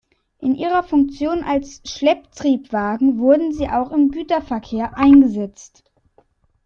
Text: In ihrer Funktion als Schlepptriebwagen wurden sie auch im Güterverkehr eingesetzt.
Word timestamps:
In 0.39 0.55
ihrer 0.55 0.81
Funktion 0.81 1.43
als 1.43 1.83
Schlepptriebwagen 1.85 3.19
wurden 3.19 3.53
sie 3.53 3.67
auch 3.69 3.91
im 3.91 4.09
Güterverkehr 4.09 4.97
eingesetzt. 4.97 5.83